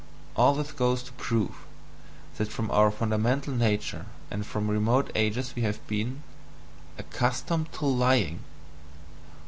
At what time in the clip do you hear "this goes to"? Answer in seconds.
0.55-1.11